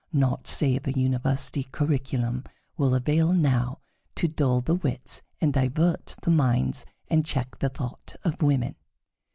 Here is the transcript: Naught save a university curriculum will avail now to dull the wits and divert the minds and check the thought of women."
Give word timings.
Naught 0.11 0.47
save 0.47 0.87
a 0.87 0.99
university 0.99 1.67
curriculum 1.71 2.43
will 2.75 2.95
avail 2.95 3.33
now 3.33 3.77
to 4.15 4.27
dull 4.27 4.59
the 4.59 4.73
wits 4.73 5.21
and 5.39 5.53
divert 5.53 6.15
the 6.23 6.31
minds 6.31 6.87
and 7.07 7.23
check 7.23 7.59
the 7.59 7.69
thought 7.69 8.15
of 8.23 8.41
women." 8.41 8.73